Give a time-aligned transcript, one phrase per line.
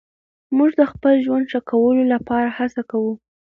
[0.57, 3.13] موږ د خپل ژوند ښه کولو لپاره هڅه کوو.